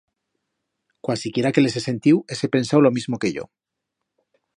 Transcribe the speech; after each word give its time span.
Cualsiquiera 1.07 1.51
que 1.57 1.63
l'hese 1.63 1.83
sentiu, 1.83 2.21
hese 2.33 2.49
pensau 2.57 2.81
lo 2.87 2.93
mismo 2.97 3.21
que 3.21 3.33
yo. 3.37 3.45